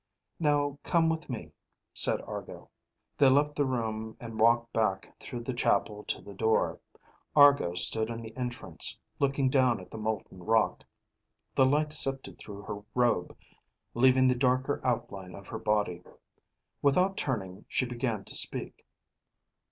[0.39, 1.51] "Now come with me,"
[1.93, 2.71] said Argo.
[3.19, 6.79] They left the room and walked back through the chapel to the door.
[7.35, 10.83] Argo stood in the entrance, looking down at the molten rock.
[11.53, 13.37] The light sifted through her robe,
[13.93, 16.01] leaving the darker outline of her body.
[16.81, 18.83] Without turning, she began to speak.